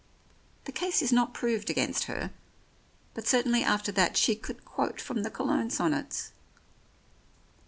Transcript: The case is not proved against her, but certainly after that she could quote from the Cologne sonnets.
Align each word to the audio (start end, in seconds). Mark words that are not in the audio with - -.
The 0.65 0.71
case 0.71 1.03
is 1.03 1.11
not 1.13 1.31
proved 1.31 1.69
against 1.69 2.05
her, 2.05 2.31
but 3.13 3.27
certainly 3.27 3.63
after 3.63 3.91
that 3.91 4.17
she 4.17 4.33
could 4.35 4.65
quote 4.65 4.99
from 4.99 5.21
the 5.21 5.29
Cologne 5.29 5.69
sonnets. 5.69 6.31